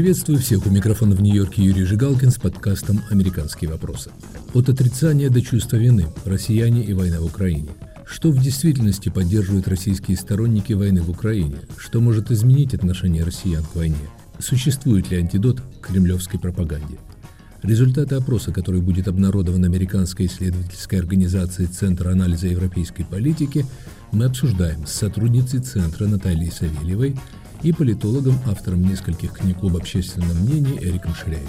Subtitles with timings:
[0.00, 0.64] Приветствую всех.
[0.64, 4.10] У микрофона в Нью-Йорке Юрий Жигалкин с подкастом «Американские вопросы».
[4.54, 6.06] От отрицания до чувства вины.
[6.24, 7.68] Россияне и война в Украине.
[8.06, 11.58] Что в действительности поддерживают российские сторонники войны в Украине?
[11.76, 14.08] Что может изменить отношение россиян к войне?
[14.38, 16.96] Существует ли антидот к кремлевской пропаганде?
[17.62, 23.66] Результаты опроса, который будет обнародован американской исследовательской организацией Центра анализа европейской политики,
[24.12, 27.16] мы обсуждаем с сотрудницей Центра Натальей Савельевой–
[27.62, 31.48] и политологом, автором нескольких книг об общественном мнении Эриком Ширяевым.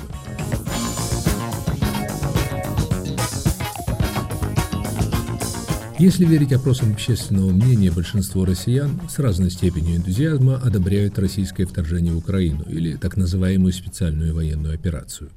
[6.01, 12.17] Если верить опросам общественного мнения, большинство россиян с разной степенью энтузиазма одобряют российское вторжение в
[12.17, 15.29] Украину или так называемую специальную военную операцию.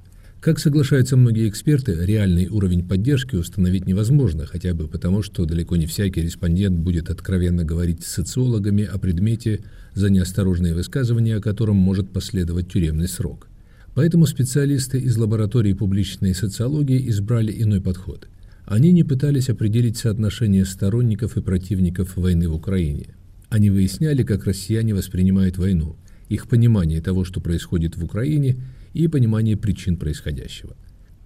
[0.44, 5.86] Как соглашаются многие эксперты, реальный уровень поддержки установить невозможно, хотя бы потому, что далеко не
[5.86, 9.60] всякий респондент будет откровенно говорить с социологами о предмете,
[9.94, 13.48] за неосторожные высказывания о котором может последовать тюремный срок.
[13.94, 18.28] Поэтому специалисты из лаборатории публичной социологии избрали иной подход.
[18.66, 23.14] Они не пытались определить соотношение сторонников и противников войны в Украине.
[23.48, 25.96] Они выясняли, как россияне воспринимают войну,
[26.28, 28.58] их понимание того, что происходит в Украине–
[28.94, 30.74] и понимание причин происходящего.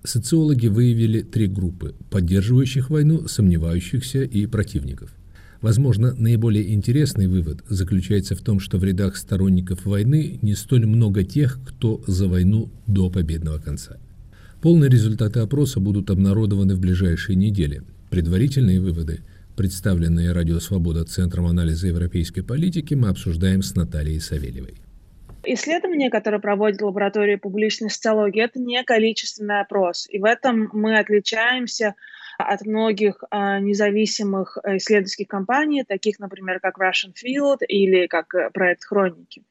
[0.03, 5.13] Социологи выявили три группы– поддерживающих войну, сомневающихся и противников.
[5.61, 11.25] Возможно, наиболее интересный вывод заключается в том, что в рядах сторонников войны не столь много
[11.25, 13.99] тех, кто за войну до победного конца.
[14.63, 17.83] Полные результаты опроса будут обнародованы в ближайшие недели.
[18.09, 19.21] Предварительные выводы,
[19.57, 24.75] представленные Радио Свобода Центром анализа европейской политики, мы обсуждаем с Натальей Савельевой.
[25.55, 30.07] Исследование, которое проводит лаборатория публичной социологии, это не количественный опрос.
[30.11, 31.95] И в этом мы отличаемся
[32.39, 38.85] от многих э, независимых исследовательских компаний, таких, например, как Russian Field или как э, проект
[38.85, 39.43] Хроники.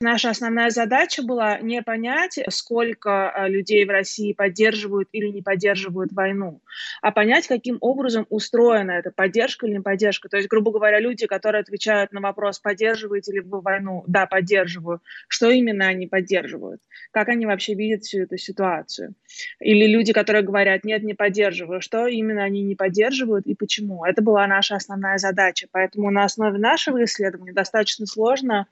[0.00, 6.60] Наша основная задача была не понять, сколько людей в России поддерживают или не поддерживают войну,
[7.02, 10.28] а понять, каким образом устроена эта поддержка или не поддержка.
[10.28, 15.00] То есть, грубо говоря, люди, которые отвечают на вопрос, поддерживаете ли вы войну, да, поддерживаю,
[15.26, 19.14] что именно они поддерживают, как они вообще видят всю эту ситуацию.
[19.58, 24.04] Или люди, которые говорят, нет, не поддерживаю, что именно именно они не поддерживают и почему.
[24.04, 25.66] Это была наша основная задача.
[25.70, 28.66] Поэтому на основе нашего исследования достаточно сложно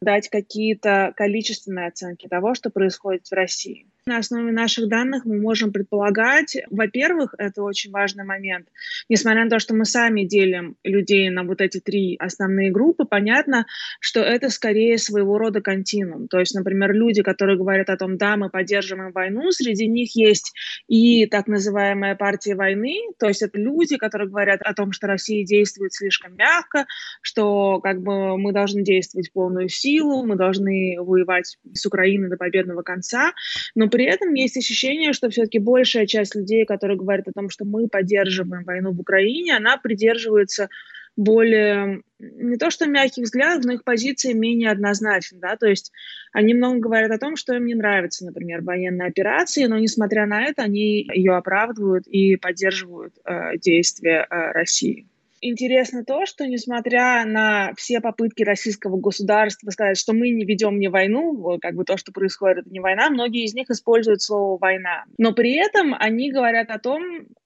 [0.00, 3.86] дать какие-то количественные оценки того, что происходит в России.
[4.06, 8.68] На основе наших данных мы можем предполагать, во-первых, это очень важный момент,
[9.08, 13.64] несмотря на то, что мы сами делим людей на вот эти три основные группы, понятно,
[14.00, 16.28] что это скорее своего рода континуум.
[16.28, 20.52] То есть, например, люди, которые говорят о том, да, мы поддерживаем войну, среди них есть
[20.86, 25.46] и так называемая партия войны, то есть это люди, которые говорят о том, что Россия
[25.46, 26.84] действует слишком мягко,
[27.22, 32.36] что как бы мы должны действовать в полную силу, мы должны воевать с Украиной до
[32.36, 33.32] победного конца,
[33.74, 37.64] но при этом есть ощущение, что все-таки большая часть людей, которые говорят о том, что
[37.64, 40.68] мы поддерживаем войну в Украине, она придерживается
[41.16, 45.92] более не то что мягких взглядов, но их позиция менее однозначна, да, то есть
[46.32, 50.42] они много говорят о том, что им не нравится, например, военная операция, но несмотря на
[50.42, 55.06] это, они ее оправдывают и поддерживают э, действия э, России
[55.48, 60.88] интересно то, что несмотря на все попытки российского государства сказать, что мы не ведем не
[60.88, 65.04] войну, как бы то, что происходит, это не война, многие из них используют слово «война».
[65.18, 67.02] Но при этом они говорят о том,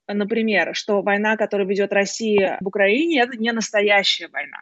[0.09, 4.59] например, что война, которую ведет Россия в Украине, это не настоящая война.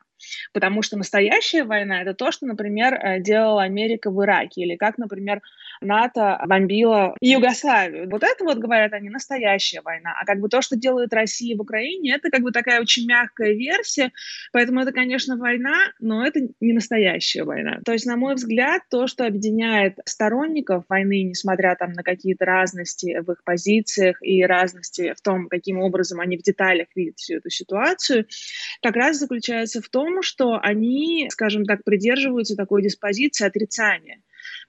[0.52, 4.98] Потому что настоящая война– это то, что, например, э, делала Америка в Ираке, или как,
[4.98, 5.42] например,
[5.80, 8.08] НАТО бомбила Югославию.
[8.10, 10.14] Вот это вот, говорят они, настоящая война.
[10.20, 13.52] А как бы то, что делает Россия в Украине, это как бы такая очень мягкая
[13.52, 14.12] версия.
[14.52, 17.80] Поэтому это, конечно, война, но это не настоящая война.
[17.84, 23.20] То есть, на мой взгляд, то, что объединяет сторонников войны, несмотря там на какие-то разности
[23.20, 27.50] в их позициях и разности в том, каким образом они в деталях видят всю эту
[27.50, 28.26] ситуацию,
[28.82, 34.22] как раз заключается в том, что они, скажем так, придерживаются такой диспозиции отрицания.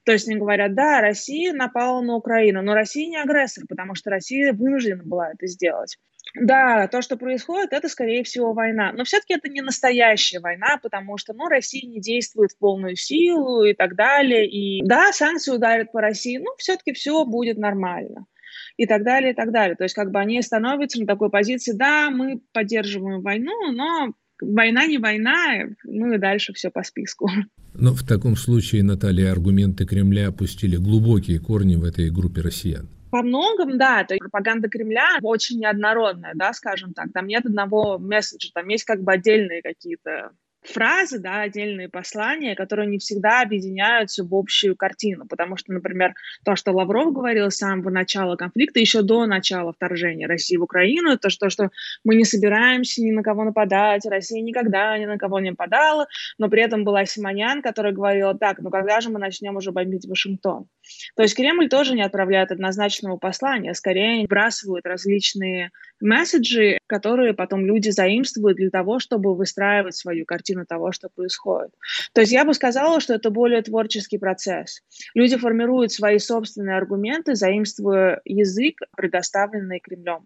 [0.04, 4.10] То есть они говорят, да, Россия напала на Украину, но Россия не агрессор, потому что
[4.10, 5.98] Россия вынуждена была это сделать.
[6.36, 8.92] Да, то, что происходит, это, скорее всего, война.
[8.94, 13.64] Но все-таки это не настоящая война, потому что, ну, Россия не действует в полную силу
[13.64, 14.48] и так далее.
[14.48, 18.26] И да, санкции ударят по России, но все-таки все будет нормально.
[18.78, 19.76] И так далее, и так далее.
[19.76, 24.86] То есть как бы они становятся на такой позиции, да, мы поддерживаем войну, но война
[24.86, 27.30] не война, ну и дальше все по списку.
[27.74, 32.88] Но в таком случае, Наталья, аргументы Кремля опустили глубокие корни в этой группе россиян.
[33.12, 37.08] По многом, да, то есть пропаганда Кремля очень неоднородная, да, скажем так.
[37.14, 40.32] Там нет одного месседжа, там есть как бы отдельные какие-то
[40.64, 45.26] фразы, да, отдельные послания, которые не всегда объединяются в общую картину.
[45.28, 46.14] Потому что, например,
[46.44, 51.18] то, что Лавров говорил с самого начала конфликта, еще до начала вторжения России в Украину,
[51.18, 51.70] то, что, что
[52.04, 56.08] мы не собираемся ни на кого нападать, Россия никогда ни на кого не нападала,
[56.38, 60.08] но при этом была Симонян, которая говорила, так, ну когда же мы начнем уже бомбить
[60.08, 60.68] Вашингтон?
[61.16, 67.90] То есть Кремль тоже не отправляет однозначного послания, скорее вбрасывают различные месседжи, которые потом люди
[67.90, 71.72] заимствуют для того, чтобы выстраивать свою картину того, что происходит.
[72.14, 74.82] То есть я бы сказала, что это более творческий процесс.
[75.14, 80.26] Люди формируют свои собственные аргументы, заимствуя язык, предоставленный Кремлем.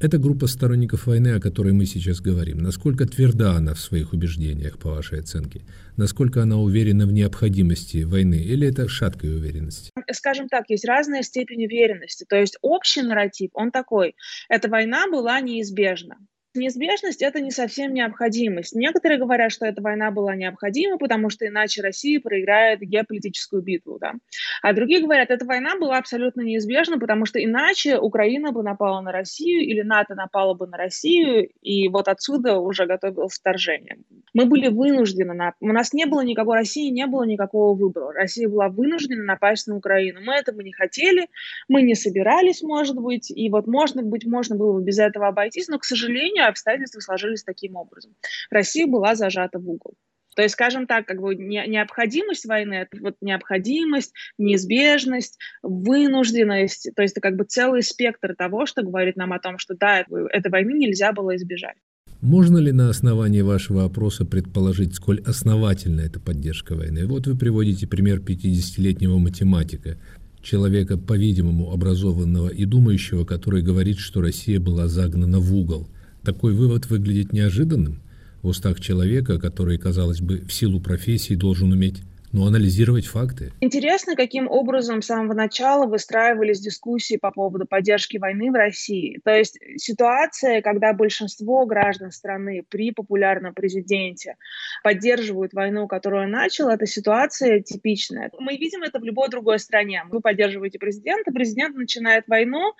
[0.00, 4.78] Эта группа сторонников войны, о которой мы сейчас говорим, насколько тверда она в своих убеждениях,
[4.78, 5.62] по вашей оценке?
[5.96, 9.90] Насколько она уверена в необходимости войны или это шаткая уверенность?
[10.12, 12.24] Скажем так, есть разная степень уверенности.
[12.28, 14.14] То есть общий нарратив, он такой.
[14.48, 16.16] Эта война была неизбежна
[16.58, 18.74] неизбежность– это не совсем необходимость.
[18.74, 23.98] Некоторые говорят, что эта война была необходима, потому что иначе Россия проиграет геополитическую битву.
[24.00, 24.14] Да?
[24.62, 29.12] А другие говорят, эта война была абсолютно неизбежна, потому что иначе Украина бы напала на
[29.12, 33.98] Россию или НАТО напало бы на Россию, и вот отсюда уже готовилось вторжение.
[34.34, 35.54] Мы были вынуждены, на...
[35.60, 38.12] у нас не было никакой России, не было никакого выбора.
[38.12, 40.20] Россия была вынуждена напасть на Украину.
[40.22, 41.28] Мы этого не хотели,
[41.68, 45.68] мы не собирались, может быть, и вот, может быть, можно было бы без этого обойтись,
[45.68, 48.14] но, к сожалению, обстоятельства сложились таким образом.
[48.50, 49.94] Россия была зажата в угол.
[50.38, 57.02] То есть, скажем так, как бы не, необходимость войны, это вот необходимость, неизбежность, вынужденность, то
[57.02, 60.52] есть это как бы целый спектр того, что говорит нам о том, что да, этой
[60.52, 61.74] войны нельзя было избежать.
[62.20, 67.08] Можно ли на основании вашего опроса предположить, сколь основательна эта поддержка войны?
[67.08, 69.98] Вот вы приводите пример 50-летнего математика,
[70.40, 75.88] человека, по-видимому, образованного и думающего, который говорит, что Россия была загнана в угол–
[76.28, 78.02] такой вывод выглядит неожиданным.
[78.42, 82.02] В устах человека, который, казалось бы, в силу профессии должен уметь
[82.32, 83.52] но анализировать факты.
[83.60, 89.20] Интересно, каким образом с самого начала выстраивались дискуссии по поводу поддержки войны в России.
[89.24, 94.36] То есть ситуация, когда большинство граждан страны при популярном президенте
[94.82, 98.30] поддерживают войну, которую он начал, это ситуация типичная.
[98.38, 100.02] Мы видим это в любой другой стране.
[100.10, 102.74] Вы поддерживаете президента, президент начинает войну,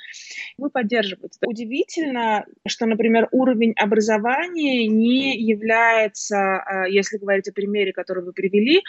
[0.58, 1.38] вы поддерживаете.
[1.46, 8.82] Удивительно, что, например, уровень образования не является, а, если говорить о примере, который вы привели,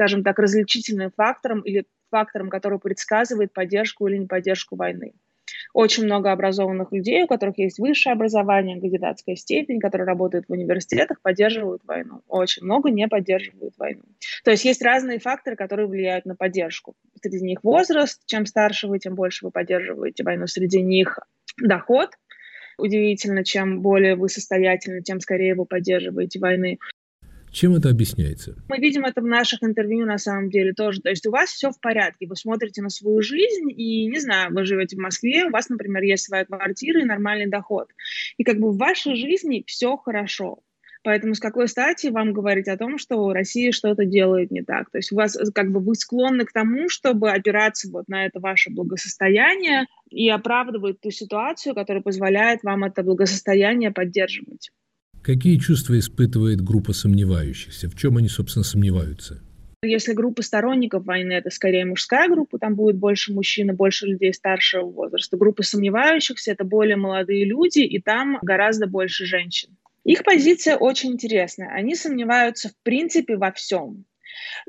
[0.00, 5.12] скажем так, различительным фактором или фактором, который предсказывает поддержку или неподдержку войны.
[5.74, 11.20] Очень много образованных людей, у которых есть высшее образование, кандидатская степень, которые работают в университетах,
[11.20, 12.22] поддерживают войну.
[12.28, 14.00] Очень много не поддерживают войну.
[14.42, 16.94] То есть есть разные факторы, которые влияют на поддержку.
[17.20, 18.22] Среди них возраст.
[18.24, 20.46] Чем старше вы, тем больше вы поддерживаете войну.
[20.46, 21.18] Среди них
[21.58, 22.08] доход.
[22.78, 26.78] Удивительно, чем более вы состоятельны, тем скорее вы поддерживаете войны.
[27.52, 28.54] Чем это объясняется?
[28.68, 31.00] Мы видим это в наших интервью на самом деле тоже.
[31.00, 34.54] То есть у вас все в порядке, вы смотрите на свою жизнь, и, не знаю,
[34.54, 37.88] вы живете в Москве, у вас, например, есть своя квартира и нормальный доход.
[38.36, 40.62] И как бы в вашей жизни все хорошо.
[41.02, 44.90] Поэтому с какой стати вам говорить о том, что Россия что-то делает не так?
[44.90, 48.38] То есть у вас как бы вы склонны к тому, чтобы опираться вот на это
[48.38, 54.70] ваше благосостояние и оправдывать ту ситуацию, которая позволяет вам это благосостояние поддерживать.
[55.22, 57.90] Какие чувства испытывает группа сомневающихся?
[57.90, 59.42] В чем они, собственно, сомневаются?
[59.82, 64.32] Если группа сторонников войны, это скорее мужская группа, там будет больше мужчин и больше людей
[64.32, 65.36] старшего возраста.
[65.36, 69.76] Группа сомневающихся– это более молодые люди, и там гораздо больше женщин.
[70.04, 71.70] Их позиция очень интересная.
[71.70, 74.04] Они сомневаются в принципе во всем.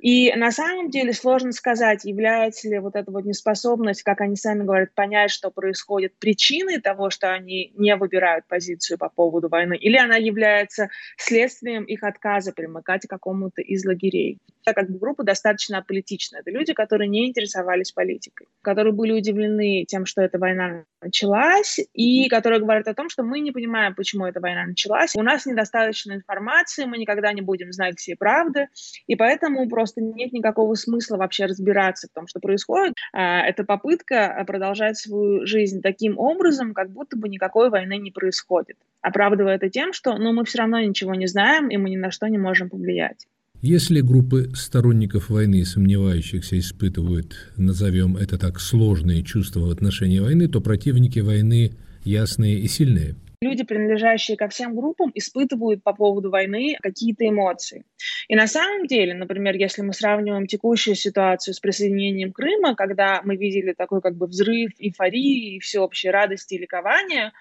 [0.02, 4.64] И на самом деле сложно сказать, является ли вот эта вот неспособность, как они сами
[4.64, 9.98] говорят, понять, что происходит, причиной того, что они не выбирают позицию по поводу войны, или
[9.98, 14.40] она является следствием их отказа примыкать к какому-то из лагерей.
[14.64, 16.42] Так как группа достаточно аполитичная.
[16.42, 22.30] Это люди, которые не интересовались политикой, которые были удивлены тем, что эта война началась, и
[22.30, 25.16] которые говорят о том, что мы не понимаем, почему эта война началась.
[25.16, 28.68] У нас недостаточно информации, мы никогда не будем знать всей правды,
[29.08, 32.94] и поэтому просто нет никакого смысла вообще разбираться в том, что происходит.
[33.14, 38.78] А, это попытка продолжать свою жизнь таким образом, как будто бы никакой войны не происходит,
[39.02, 42.12] оправдывая это тем, что ну, мы все равно ничего не знаем, и мы ни на
[42.12, 43.28] что не можем повлиять.
[43.62, 50.48] Если группы сторонников войны и сомневающихся испытывают, назовем это так, сложные чувства в отношении войны,
[50.48, 53.16] то противники войны ясные и сильные.
[53.42, 57.84] Люди, принадлежащие ко всем группам, испытывают по поводу войны какие-то эмоции.
[58.28, 63.36] И на самом деле, например, если мы сравниваем текущую ситуацию с присоединением Крыма, когда мы
[63.36, 67.34] видели такой как бы взрыв эйфории и всеобщей радости и ликования,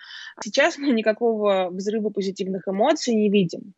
[0.43, 3.75] сейчас мы никакого взрыва позитивных эмоций не видим.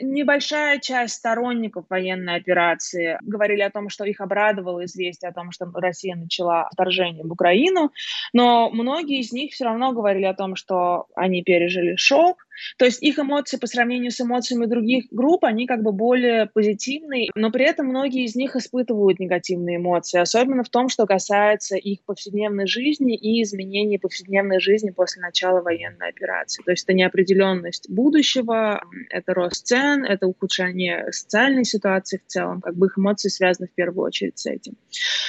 [0.00, 5.66] Небольшая часть сторонников военной операции говорили о том, что их обрадовало известие о том, что
[5.74, 7.92] Россия начала вторжение в Украину,
[8.32, 12.46] но многие из них все равно говорили о том, что они пережили шок,
[12.78, 17.30] то есть их эмоции по сравнению с эмоциями других групп, они как бы более позитивные,
[17.34, 22.00] но при этом многие из них испытывают негативные эмоции, особенно в том, что касается их
[22.04, 26.62] повседневной жизни и изменений повседневной жизни после начала военной операции.
[26.64, 32.76] То есть это неопределенность будущего, это рост цен, это ухудшение социальной ситуации в целом, как
[32.76, 34.74] бы их эмоции связаны в первую очередь с этим.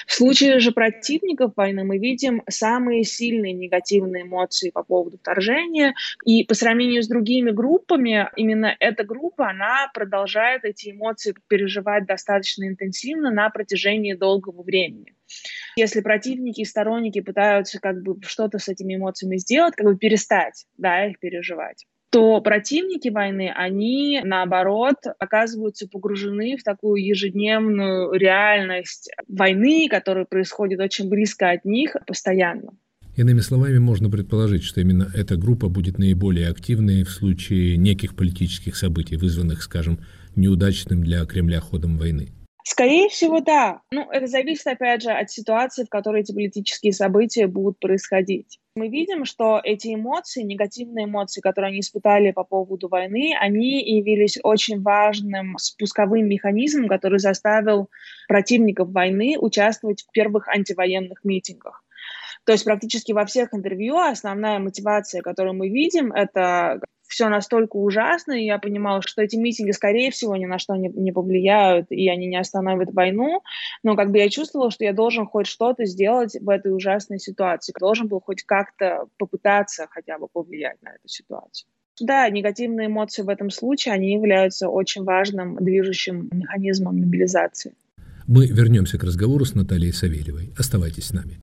[0.08, 5.94] В случае же противников войны мы видим самые сильные негативные эмоции по поводу вторжения,
[6.26, 12.68] и по сравнению с другими группами, именно эта группа, она продолжает эти эмоции переживать достаточно
[12.68, 15.14] интенсивно на протяжении долгого времени.
[15.76, 20.66] Если противники и сторонники пытаются как бы что-то с этими эмоциями сделать, как бы перестать,
[20.78, 29.88] да, их переживать то противники войны, они, наоборот, оказываются погружены в такую ежедневную реальность войны,
[29.90, 32.78] которая происходит очень близко от них постоянно.
[33.16, 38.76] Иными словами, можно предположить, что именно эта группа будет наиболее активной в случае неких политических
[38.76, 40.00] событий, вызванных, скажем,
[40.36, 42.30] неудачным для Кремля ходом войны.
[42.66, 43.82] Скорее всего, да.
[43.92, 48.58] Ну, это зависит, опять же, от ситуации, в которой эти политические события будут происходить.
[48.76, 54.40] Мы видим, что эти эмоции, негативные эмоции, которые они испытали по поводу войны, они явились
[54.42, 57.90] очень важным спусковым механизмом, который заставил
[58.28, 61.83] противников войны участвовать в первых антивоенных митингах.
[62.46, 66.82] То есть практически во всех интервью основная мотивация, которую мы видим, это
[67.14, 70.90] все настолько ужасно, и я понимала, что эти митинги, скорее всего, ни на что не,
[70.90, 73.42] не повлияют, и они не остановят войну,
[73.84, 77.74] но как бы я чувствовала, что я должен хоть что-то сделать в этой ужасной ситуации,
[77.80, 81.70] должен был хоть как-то попытаться хотя бы повлиять на эту ситуацию.
[82.00, 87.76] Да, негативные эмоции в этом случае, они являются очень важным движущим механизмом мобилизации.
[88.26, 90.52] Мы вернемся к разговору с Натальей Савельевой.
[90.58, 91.43] Оставайтесь с нами.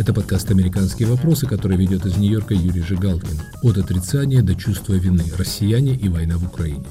[0.00, 3.38] Это подкаст «Американские вопросы», который ведет из Нью-Йорка Юрий Жигалкин.
[3.62, 5.22] От отрицания до чувства вины.
[5.36, 6.86] Россияне и война в Украине.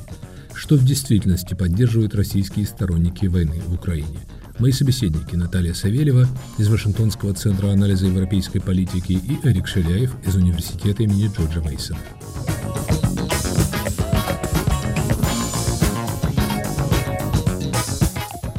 [0.53, 4.19] Что в действительности поддерживают российские сторонники войны в Украине?
[4.59, 6.27] Мои собеседники Наталья Савельева
[6.59, 11.97] из Вашингтонского центра анализа европейской политики и Эрик Шеляев из Университета имени Джорджа Мейсона.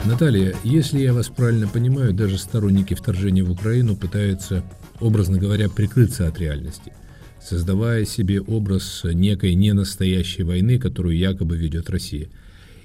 [0.06, 4.64] Наталья, если я вас правильно понимаю, даже сторонники вторжения в Украину пытаются,
[4.98, 6.92] образно говоря, прикрыться от реальности,
[7.40, 12.28] создавая себе образ некой ненастоящей войны, которую якобы ведет Россия.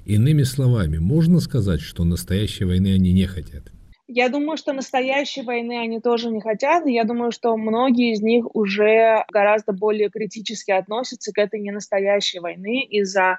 [0.04, 3.72] Иными словами, можно сказать, что настоящей войны они не хотят?
[4.08, 6.86] Я думаю, что настоящей войны они тоже не хотят.
[6.86, 12.38] И я думаю, что многие из них уже гораздо более критически относятся к этой ненастоящей
[12.38, 13.38] войны из-за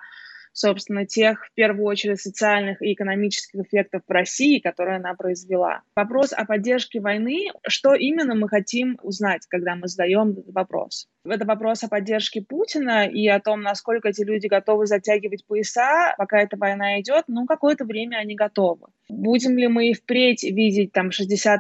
[0.58, 5.82] собственно, тех, в первую очередь, социальных и экономических эффектов в России, которые она произвела.
[5.96, 11.08] Вопрос о поддержке войны, что именно мы хотим узнать, когда мы задаем этот вопрос?
[11.29, 16.41] Это вопрос о поддержке Путина и о том, насколько эти люди готовы затягивать пояса, пока
[16.41, 17.25] эта война идет.
[17.27, 18.88] Ну, какое-то время они готовы.
[19.10, 21.60] Будем ли мы и впредь видеть там 60%,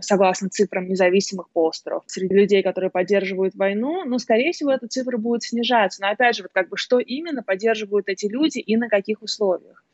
[0.00, 4.04] согласно цифрам независимых постеров, среди людей, которые поддерживают войну?
[4.04, 6.02] Ну, скорее всего, эта цифра будет снижаться.
[6.02, 9.84] Но опять же, вот как бы что именно поддерживают эти люди и на каких условиях?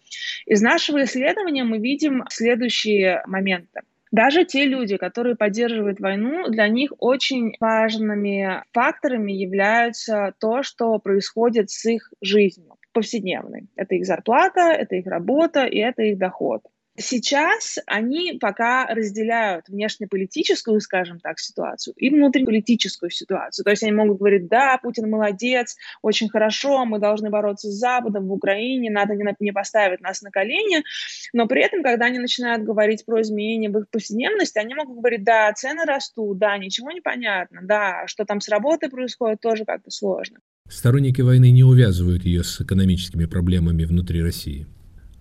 [0.47, 3.83] Из нашего исследования мы видим следующие моменты.
[4.15, 11.71] Даже те люди, которые поддерживают войну, для них очень важными факторами являются то, что происходит
[11.71, 13.67] с их жизнью повседневной.
[13.75, 16.63] Это их зарплата, это их работа и это их доход.
[16.97, 23.65] Сейчас они пока разделяют внешнеполитическую, скажем так, ситуацию и внутриполитическую ситуацию.
[23.65, 28.29] То есть они могут говорить, да, Путин молодец, очень хорошо, мы должны бороться с Западом
[28.29, 30.85] в Украине, надо не, не поставить нас на колени.
[31.33, 35.25] Но при этом, когда они начинают говорить про изменения в их повседневности, они могут говорить,
[35.25, 39.91] да, цены растут, да, ничего не понятно, да, что там с работой происходит, тоже как-то
[39.91, 40.39] сложно.
[40.69, 44.67] Сторонники войны не увязывают ее с экономическими проблемами внутри России.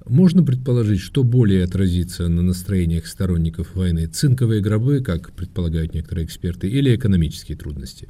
[0.05, 6.67] Можно предположить, что более отразится на настроениях сторонников войны– цинковые гробы, как предполагают некоторые эксперты,
[6.67, 8.09] или экономические трудности?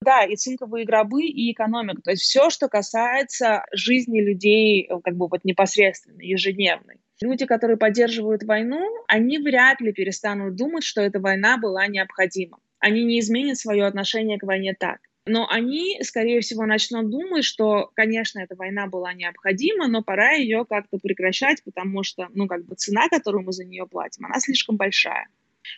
[0.00, 2.00] Да, и цинковые гробы, и экономика.
[2.02, 7.00] То есть все, что касается жизни людей как бы вот непосредственно, ежедневной.
[7.20, 12.58] Люди, которые поддерживают войну, они вряд ли перестанут думать, что эта война была необходима.
[12.78, 14.98] Они не изменят свое отношение к войне так.
[15.28, 20.64] Но они, скорее всего, начнут думать, что, конечно, эта война была необходима, но пора ее
[20.64, 24.76] как-то прекращать, потому что, ну, как бы цена, которую мы за нее платим, она слишком
[24.76, 25.28] большая.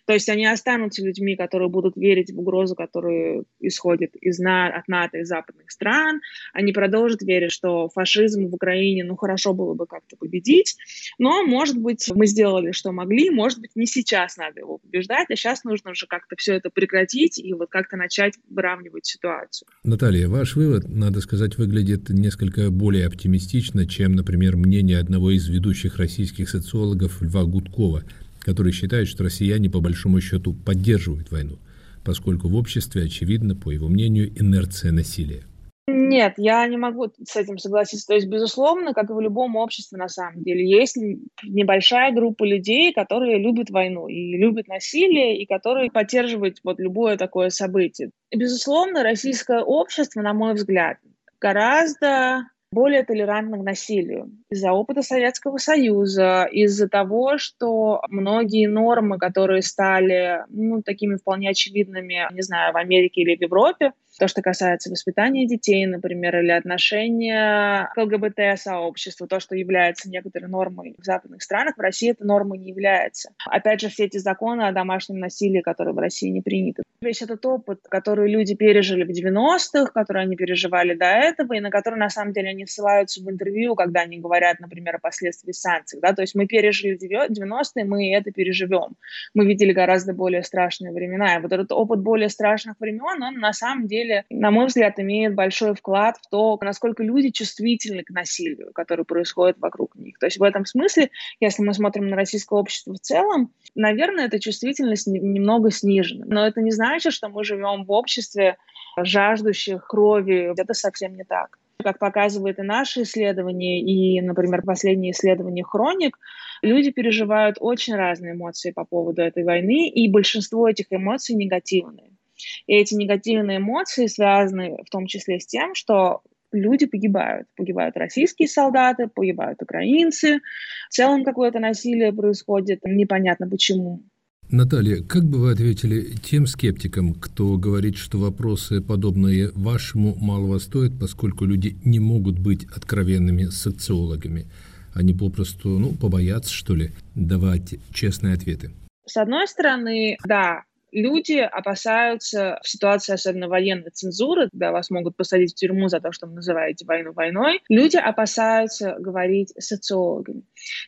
[0.06, 5.18] То есть они останутся людьми, которые будут верить в угрозу, которая исходит из, от НАТО
[5.18, 6.20] и западных стран.
[6.52, 10.76] Они продолжат верить, что фашизм в Украине, ну, хорошо было бы как-то победить.
[11.18, 13.30] Но, может быть, мы сделали, что могли.
[13.30, 17.38] Может быть, не сейчас надо его побеждать, а сейчас нужно уже как-то все это прекратить
[17.38, 19.68] и вот как-то начать выравнивать ситуацию.
[19.84, 25.96] Наталья, ваш вывод, надо сказать, выглядит несколько более оптимистично, чем, например, мнение одного из ведущих
[25.96, 28.02] российских социологов Льва Гудкова–
[28.48, 31.58] который считает, что россияне по большому счету поддерживают войну,
[32.02, 35.42] поскольку в обществе очевидно, по его мнению, инерция насилия.
[35.86, 38.06] Нет, я не могу с этим согласиться.
[38.06, 40.96] То есть, безусловно, как и в любом обществе, на самом деле, есть
[41.42, 47.50] небольшая группа людей, которые любят войну и любят насилие, и которые поддерживают вот любое такое
[47.50, 48.12] событие.
[48.30, 50.96] И, безусловно, российское общество, на мой взгляд,
[51.38, 54.30] гораздо более толерантны к насилию.
[54.50, 62.26] Из-за опыта Советского Союза, из-за того, что многие нормы, которые стали ну, такими вполне очевидными,
[62.32, 67.90] не знаю, в Америке или в Европе, то, что касается воспитания детей, например, или отношения
[67.94, 72.70] к ЛГБТ-сообществу, то, что является некоторой нормой в западных странах, в России эта норма не
[72.70, 73.30] является.
[73.46, 76.82] Опять же, все эти законы о домашнем насилии, которые в России не приняты.
[77.00, 81.70] Весь этот опыт, который люди пережили в 90-х, который они переживали до этого, и на
[81.70, 86.00] который, на самом деле, они ссылаются в интервью, когда они говорят, например, о последствиях санкций.
[86.02, 86.12] Да?
[86.12, 88.96] То есть мы пережили 90-е, мы это переживем.
[89.32, 91.36] Мы видели гораздо более страшные времена.
[91.36, 94.98] И вот этот опыт более страшных времен, он на самом деле деле, на мой взгляд,
[94.98, 100.18] имеет большой вклад в то, насколько люди чувствительны к насилию, которое происходит вокруг них.
[100.18, 104.40] То есть в этом смысле, если мы смотрим на российское общество в целом, наверное, эта
[104.40, 106.24] чувствительность немного снижена.
[106.26, 108.56] Но это не значит, что мы живем в обществе
[108.98, 110.52] жаждущих крови.
[110.58, 111.58] Это совсем не так.
[111.82, 116.18] Как показывает и наши исследования, и, например, последние исследования «Хроник»,
[116.60, 122.17] люди переживают очень разные эмоции по поводу этой войны, и большинство этих эмоций негативные.
[122.66, 126.22] И эти негативные эмоции связаны в том числе с тем, что
[126.52, 127.46] люди погибают.
[127.56, 130.40] Погибают российские солдаты, погибают украинцы.
[130.88, 134.02] В целом какое-то насилие происходит, непонятно почему.
[134.50, 140.98] Наталья, как бы вы ответили тем скептикам, кто говорит, что вопросы, подобные вашему, малого стоят,
[140.98, 144.46] поскольку люди не могут быть откровенными социологами?
[144.94, 148.70] Они попросту, ну, побоятся, что ли, давать честные ответы?
[149.04, 155.52] С одной стороны, да, Люди опасаются в ситуации, особенно военной цензуры, когда вас могут посадить
[155.52, 160.42] в тюрьму за то, что вы называете войну войной, люди опасаются говорить социологами.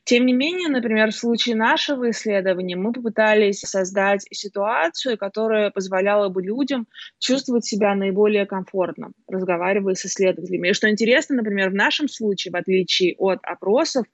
[0.05, 6.43] Тем не менее, например, в случае нашего исследования мы попытались создать ситуацию, которая позволяла бы
[6.43, 6.87] людям
[7.19, 10.69] чувствовать себя наиболее комфортно, разговаривая с исследователями.
[10.69, 14.07] И что интересно, например, в нашем случае, в отличие от опросов,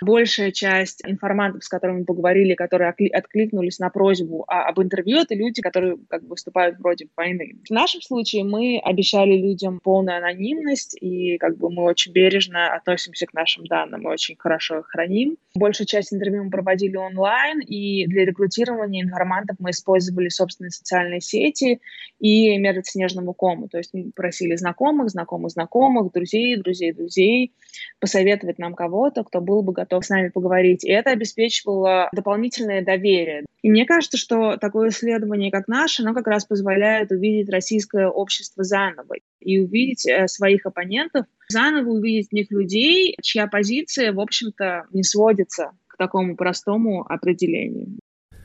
[0.00, 5.60] большая часть информантов, с которыми мы поговорили, которые откликнулись на просьбу об интервью, это люди,
[5.60, 7.56] которые как бы выступают против войны.
[7.68, 13.26] В нашем случае мы обещали людям полную анонимность, и как бы мы очень бережно относимся
[13.26, 15.36] к нашим данным, мы очень хорошо их храним.
[15.54, 21.80] Большую часть интервью мы проводили онлайн, и для рекрутирования информантов мы использовали собственные социальные сети
[22.18, 23.68] и метод снежного кома.
[23.68, 27.54] То есть мы просили знакомых, знакомых знакомых, друзей, друзей друзей
[28.00, 30.84] посоветовать нам кого-то, кто был бы готов с нами поговорить.
[30.84, 33.44] И это обеспечивало дополнительное доверие.
[33.62, 38.64] И мне кажется, что такое исследование, как наше, оно как раз позволяет увидеть российское общество
[38.64, 44.84] заново и увидеть э, своих оппонентов, заново увидеть в них людей, чья позиция, в общем-то,
[44.92, 47.98] не сводится к такому простому определению.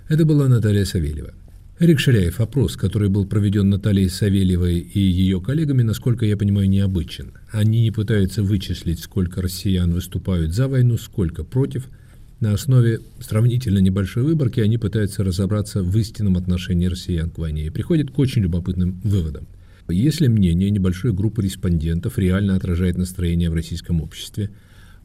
[0.10, 1.34] Это была Наталья Савельева.
[1.80, 7.38] Эрик Ширяев, опрос, который был проведен Натальей Савельевой и ее коллегами, насколько я понимаю, необычен.
[7.52, 11.88] Они не пытаются вычислить, сколько россиян выступают за войну, сколько против–
[12.39, 17.69] На основе сравнительно небольшой выборки они пытаются разобраться в истинном отношении россиян к войне и
[17.69, 19.45] приходят к очень любопытным выводам.
[19.89, 24.52] Если мнение небольшой группы респондентов реально отражает настроение в российском обществе,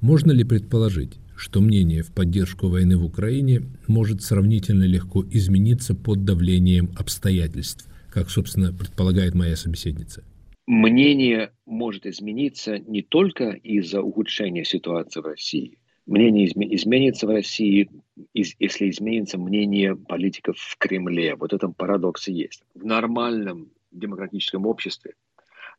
[0.01, 6.25] можно ли предположить, что мнение в поддержку войны в Украине может сравнительно легко измениться под
[6.25, 10.23] давлением обстоятельств, как, собственно, предполагает моя собеседница?
[10.66, 15.79] Мнение может измениться не только из-за ухудшения ситуации в России.
[16.07, 17.88] Мнение изменится в России,
[18.35, 21.35] если изменится мнение политиков в Кремле.
[21.35, 22.62] Вот этом парадокс есть.
[22.75, 25.14] В нормальном демократическом обществе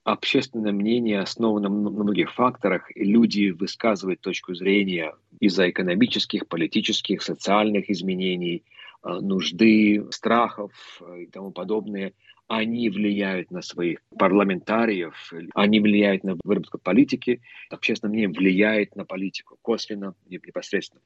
[0.05, 7.89] общественное мнение основано на многих факторах, и люди высказывают точку зрения из-за экономических, политических, социальных
[7.89, 8.63] изменений,
[9.03, 12.13] э, нужды, страхов э, и тому подобное.
[12.47, 19.57] Они влияют на своих парламентариев, они влияют на выработку политики, общественное мнение влияет на политику
[19.61, 21.01] косвенно, непосредственно.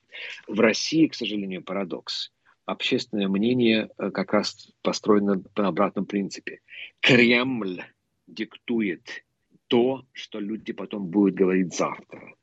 [0.47, 2.32] В России, к сожалению, парадокс.
[2.65, 6.60] Общественное мнение э, как раз построено на обратном принципе.
[6.99, 7.84] Кремль
[8.28, 9.23] диктует
[9.67, 12.34] то, что люди потом будут говорить завтра.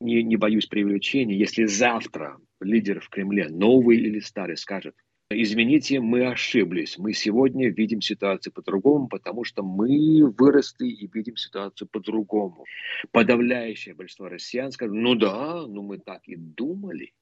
[0.00, 4.94] Не, не боюсь привлечения, если завтра лидер в Кремле, новый или старый, скажет,
[5.30, 11.88] извините, мы ошиблись, мы сегодня видим ситуацию по-другому, потому что мы выросли и видим ситуацию
[11.88, 12.64] по-другому.
[13.12, 17.12] Подавляющее большинство россиян скажут, ну да, ну мы так и думали.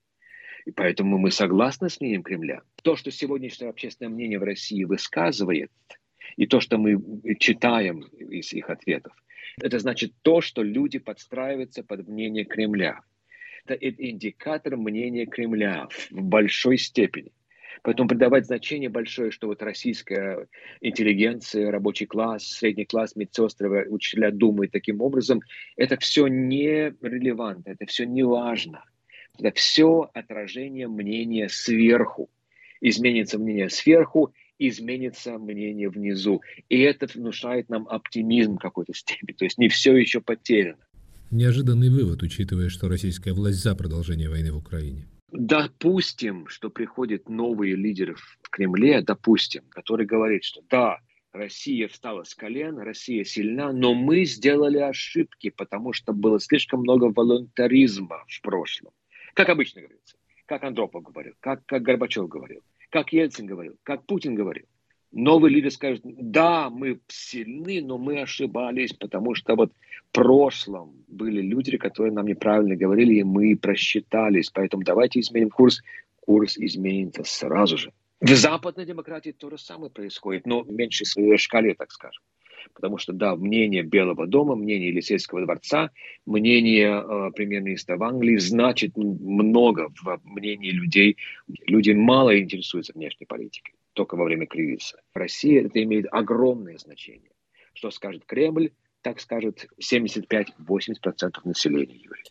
[0.64, 2.62] И поэтому мы согласны с мнением Кремля.
[2.83, 5.71] То, что сегодняшнее общественное мнение в России высказывает–
[6.37, 7.01] и то, что мы
[7.38, 9.12] читаем из их ответов,
[9.61, 13.01] это значит то, что люди подстраиваются под мнение Кремля.
[13.64, 17.33] Это индикатор мнения Кремля в большой степени.
[17.83, 20.47] Поэтому придавать значение большое, что вот российская
[20.81, 25.41] интеллигенция, рабочий класс, средний класс, медсестры, учителя думают таким образом,
[25.77, 28.85] это все не релевантно, это все не важно.
[29.39, 32.31] Это все отражение мнения сверху.
[32.81, 36.43] Изменится мнение сверху, изменится мнение внизу.
[36.69, 39.33] И это внушает нам оптимизм в какой-то степени.
[39.37, 40.79] То есть не все еще потеряно.
[41.31, 45.07] Неожиданный вывод, учитывая, что российская власть за продолжение войны в Украине.
[45.31, 51.01] Допустим, что приходит новый лидер в Кремле, допустим, который говорит, что да,
[51.33, 57.12] Россия встала с колен, Россия сильна, но мы сделали ошибки, потому что было слишком много
[57.15, 58.93] волонтаризма в прошлом.
[59.35, 64.35] Как обычно говорится, как Андропов говорил, как, как Горбачев говорил как Ельцин говорил, как Путин
[64.35, 64.67] говорил.
[65.16, 71.40] Новый лидер скажет, да, мы сильны, но мы ошибались, потому что вот в прошлом были
[71.40, 74.50] люди, которые нам неправильно говорили, и мы просчитались.
[74.50, 75.81] Поэтому давайте изменим курс.
[76.20, 77.92] Курс изменится сразу же.
[78.20, 81.07] В западной демократии то же самое происходит, но в меньшей
[81.38, 82.22] шкале, так скажем.
[82.74, 85.92] Потому что, да, мнение Белого дома, мнение Елисейского дворца,
[86.26, 91.16] мнение э, премьер-министра в Англии значит много в мнении людей.
[91.66, 95.00] Люди мало интересуются внешней политикой, только во время кризиса.
[95.14, 97.32] В России это имеет огромное значение.
[97.72, 102.24] Что скажет Кремль, так скажет 75-80% населения, Юрий.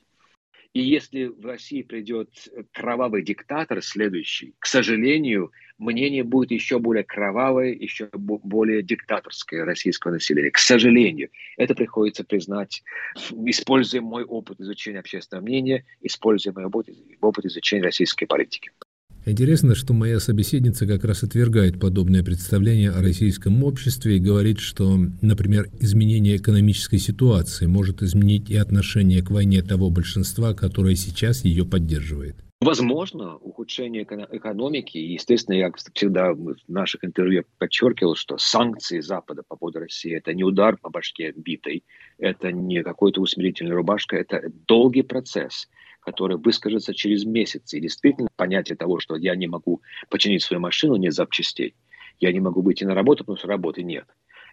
[0.74, 2.30] И если в России придет
[2.74, 10.52] кровавый диктатор следующий, к сожалению, мнение будет еще более кровавое, еще более диктаторское российского населения.
[10.52, 12.84] К сожалению, это приходится признать,
[13.46, 16.90] используя мой опыт изучения общественного мнения, используя мой опыт,
[17.22, 18.72] опыт изучения российской политики.
[19.28, 25.00] Интересно, что моя собеседница как раз отвергает подобное представление о российском обществе и говорит, что,
[25.24, 31.66] например, изменение экономической ситуации может изменить и отношение к войне того большинства, которое сейчас ее
[31.66, 32.36] поддерживает.
[32.62, 35.00] Возможно, ухудшение экономики.
[35.00, 40.44] Естественно, я всегда в наших интервью подчеркивал, что санкции Запада по поводу России– это не
[40.44, 41.84] удар по башке битой,
[42.20, 45.68] это не какой-то усмирительная рубашка, это долгий процесс–
[46.06, 47.74] который выскажется через месяц.
[47.74, 51.76] И действительно понятие того, что я не могу починить свою машину, нет запчастей.
[52.20, 54.06] Я не могу выйти на работу, потому что работы нет.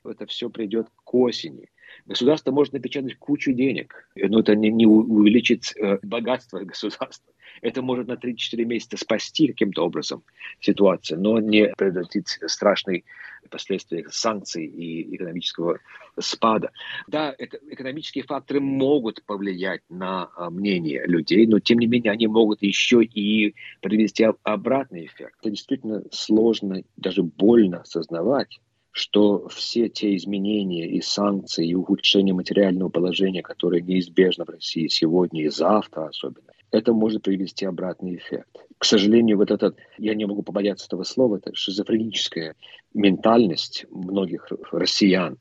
[0.05, 1.69] Это все придет к осени.
[2.07, 7.33] Государство может напечатать кучу денег, но это не, не увеличит э, богатство государства.
[7.61, 10.25] Это может на 3-4 месяца спасти каким-то образом
[10.61, 13.05] ситуацию, но не предотвратить страшные
[13.51, 15.79] последствия санкций и экономического
[16.19, 16.71] спада.
[17.07, 22.63] Да, экономические факторы могут повлиять на а, мнение людей, но тем не менее они могут
[22.63, 25.35] еще и привести обратный эффект.
[25.41, 28.61] Это действительно сложно, даже больно осознавать,
[28.93, 35.45] что все те изменения и санкции, и ухудшение материального положения, которые неизбежно в России сегодня
[35.45, 38.67] и завтра особенно, это может привести обратный эффект.
[38.77, 42.55] К сожалению, вот этот, я не могу побояться этого слова, это шизофреническая
[42.93, 45.39] ментальность многих россиян.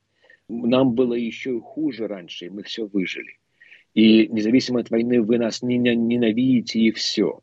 [0.47, 3.37] Нам было еще хуже раньше, и мы все выжили.
[3.93, 7.41] И независимо от войны вы нас ненавидите, и все.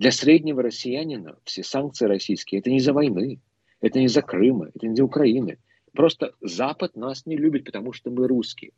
[0.00, 3.40] Для среднего россиянина все санкции российские– это не за войны,
[3.80, 5.58] это не за Крыма, это не за Украины.
[5.92, 8.72] Просто Запад нас не любит, потому что мы русские.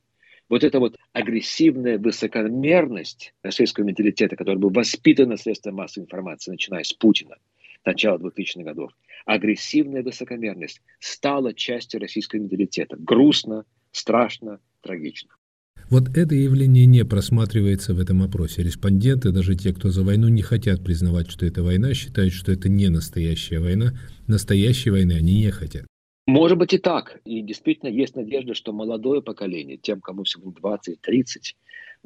[0.49, 6.85] Вот эта вот агрессивная высокомерность российского менталитета, который был воспитан на средства массовой информации, начиная
[6.85, 7.37] с Путина,
[7.85, 8.93] начала 2000-х годов,
[9.27, 12.97] агрессивная высокомерность стала частью российского менталитета.
[12.99, 15.31] Грустно, страшно, трагично.
[15.91, 18.63] Вот это явление не просматривается в этом опросе.
[18.63, 22.69] Респонденты, даже те, кто за войну, не хотят признавать, что это война, считают, что это
[22.69, 23.95] не настоящая война.
[24.27, 25.87] Настоящей войны они не хотят.
[26.27, 27.21] Может быть и так.
[27.25, 31.55] И действительно есть надежда, что молодое поколение, тем, кому всего 20-30,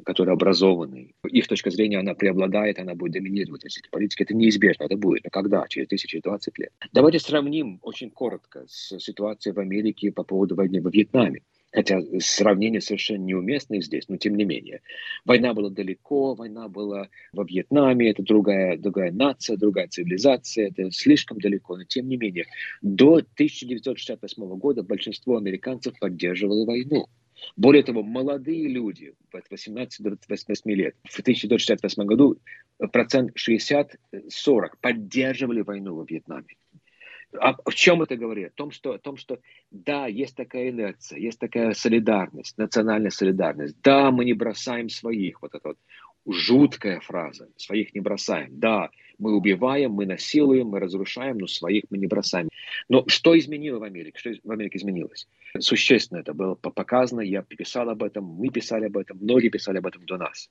[0.05, 4.23] которые образованы, их точка зрения, она преобладает, она будет доминировать российской политике.
[4.23, 5.25] Это неизбежно, это будет.
[5.25, 5.67] Но когда?
[5.67, 6.71] Через тысячи двадцать лет.
[6.93, 11.41] Давайте сравним очень коротко с ситуацией в Америке по поводу войны во Вьетнаме.
[11.73, 14.81] Хотя сравнение совершенно неуместное здесь, но тем не менее.
[15.25, 21.39] Война была далеко, война была во Вьетнаме, это другая, другая нация, другая цивилизация, это слишком
[21.39, 22.45] далеко, но тем не менее.
[22.83, 27.07] До 1968 года большинство американцев поддерживало войну.
[27.57, 32.37] Более того, молодые люди от 18 до 28 лет в 1968 году
[32.91, 33.97] процент 60-40
[34.79, 36.55] поддерживали войну во Вьетнаме.
[37.39, 38.47] А в чем это говорит?
[38.47, 39.39] О том, что, о том, что
[39.71, 43.75] да, есть такая инерция, есть такая солидарность, национальная солидарность.
[43.81, 45.41] Да, мы не бросаем своих.
[45.41, 45.77] Вот эта вот
[46.25, 47.49] жуткая фраза.
[47.57, 48.59] Своих не бросаем.
[48.59, 52.49] Да, мы убиваем, мы насилуем, мы разрушаем, но своих мы не бросаем.
[52.89, 54.19] Но что изменило в Америке?
[54.19, 55.27] Что в Америке изменилось?
[55.59, 59.87] Существенно это было показано, я писал об этом, мы писали об этом, многие писали об
[59.87, 60.49] этом до нас.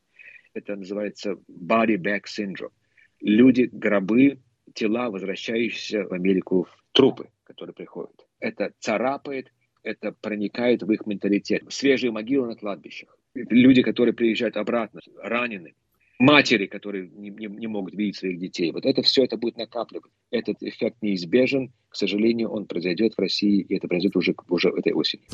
[0.54, 2.72] Это называется body back syndrome.
[3.20, 4.38] Люди, гробы,
[4.72, 8.26] тела, возвращающиеся в Америку в трупы, которые приходят.
[8.40, 11.64] Это царапает, это проникает в их менталитет.
[11.68, 13.16] Свежие могилы на кладбищах.
[13.34, 15.74] Люди, которые приезжают обратно, ранены.
[16.18, 18.70] Матери, которые не, не, не могут видеть своих детей.
[18.70, 20.12] Вот это все это будет накапливать.
[20.30, 21.72] Этот эффект неизбежен.
[21.88, 25.26] К сожалению, он произойдет в России, и это произойдет уже, уже этой осенью.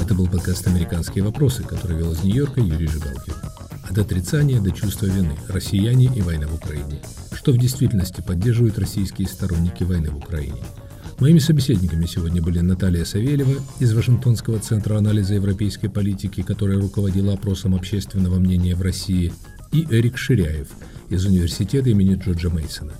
[0.00, 3.53] Это был подкаст «Американские вопросы», который вел из Нью-Йорка Юрий Жигалкин.
[3.94, 5.36] От отрицания до чувства вины.
[5.46, 7.00] Россияне и война в Украине.
[7.32, 10.60] Что в действительности поддерживают российские сторонники войны в Украине.
[11.20, 17.76] Моими собеседниками сегодня были Наталья Савельева из Вашингтонского центра анализа европейской политики, которая руководила опросом
[17.76, 19.32] общественного мнения в России,
[19.70, 20.70] и Эрик Ширяев
[21.08, 22.94] из университета имени Джорджа Мейсона.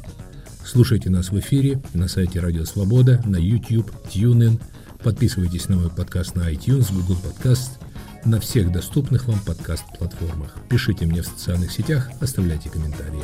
[0.64, 4.62] Слушайте нас в эфире на сайте Радио Свобода, на YouTube, TuneIn.
[5.02, 7.70] Подписывайтесь на мой подкаст на iTunes, Google Podcast–
[8.24, 10.56] на всех доступных вам подкаст-платформах.
[10.68, 13.22] Пишите мне в социальных сетях, оставляйте комментарии.